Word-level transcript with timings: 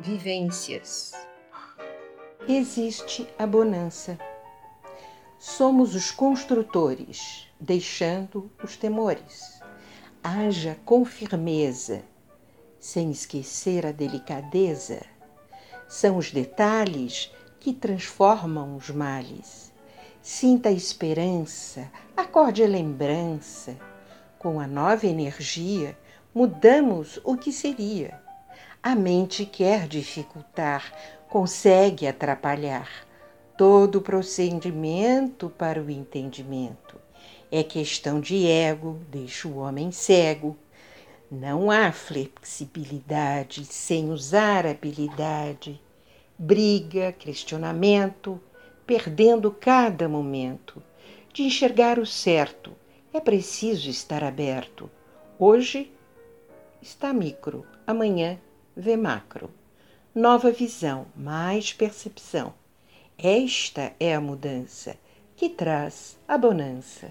Vivências. 0.00 1.12
Existe 2.46 3.28
a 3.36 3.44
bonança. 3.44 4.16
Somos 5.40 5.96
os 5.96 6.12
construtores, 6.12 7.48
deixando 7.58 8.48
os 8.62 8.76
temores. 8.76 9.60
Haja 10.22 10.78
com 10.84 11.04
firmeza, 11.04 12.04
sem 12.78 13.10
esquecer 13.10 13.84
a 13.84 13.90
delicadeza. 13.90 15.04
São 15.88 16.16
os 16.16 16.30
detalhes 16.30 17.32
que 17.58 17.72
transformam 17.72 18.76
os 18.76 18.90
males. 18.90 19.72
Sinta 20.22 20.68
a 20.68 20.72
esperança, 20.72 21.90
acorde 22.16 22.62
a 22.62 22.68
lembrança. 22.68 23.76
Com 24.38 24.60
a 24.60 24.66
nova 24.68 25.08
energia, 25.08 25.98
mudamos 26.32 27.20
o 27.24 27.36
que 27.36 27.52
seria. 27.52 28.27
A 28.80 28.94
mente 28.94 29.44
quer 29.44 29.88
dificultar, 29.88 30.92
consegue 31.28 32.06
atrapalhar. 32.06 32.88
Todo 33.56 34.00
procedimento 34.00 35.50
para 35.50 35.82
o 35.82 35.90
entendimento 35.90 36.96
é 37.50 37.64
questão 37.64 38.20
de 38.20 38.46
ego, 38.46 39.00
deixa 39.10 39.48
o 39.48 39.58
homem 39.58 39.90
cego. 39.90 40.56
Não 41.28 41.72
há 41.72 41.90
flexibilidade 41.90 43.64
sem 43.64 44.10
usar 44.10 44.64
habilidade. 44.64 45.80
Briga, 46.38 47.10
questionamento, 47.10 48.40
perdendo 48.86 49.50
cada 49.50 50.08
momento. 50.08 50.80
De 51.32 51.42
enxergar 51.42 51.98
o 51.98 52.06
certo, 52.06 52.72
é 53.12 53.18
preciso 53.18 53.90
estar 53.90 54.22
aberto. 54.22 54.88
Hoje 55.36 55.92
está 56.80 57.12
micro, 57.12 57.66
amanhã 57.84 58.38
vê 58.78 58.96
macro. 58.96 59.50
Nova 60.14 60.52
visão, 60.52 61.06
mais 61.16 61.72
percepção. 61.72 62.54
Esta 63.18 63.92
é 63.98 64.14
a 64.14 64.20
mudança 64.20 64.96
que 65.34 65.48
traz 65.48 66.16
a 66.28 66.38
bonança. 66.38 67.10